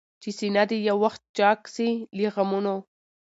[0.21, 2.75] چي سينه دي يو وخت چاك سي له غمونو؟